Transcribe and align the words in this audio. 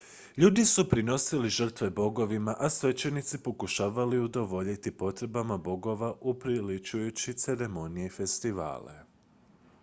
ljudi 0.41 0.63
su 0.65 0.89
prinosili 0.89 1.49
žrtve 1.49 1.89
bogovima 1.89 2.55
a 2.59 2.69
svećenici 2.69 3.43
pokušavali 3.43 4.19
udovoljiti 4.19 4.97
potrebama 4.97 5.57
bogova 5.57 6.13
upriličujući 6.21 7.33
ceremonije 7.33 8.05
i 8.05 8.09
festivale 8.19 8.99